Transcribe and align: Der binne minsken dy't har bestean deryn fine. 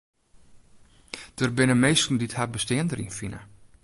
Der 1.39 1.49
binne 1.59 1.75
minsken 1.83 2.15
dy't 2.19 2.37
har 2.39 2.49
bestean 2.55 2.87
deryn 2.89 3.13
fine. 3.19 3.41